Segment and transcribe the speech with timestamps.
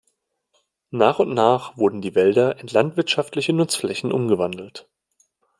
[0.89, 4.89] Nach und nach wurden die Wälder in landwirtschaftliche Nutzflächen umgewandelt.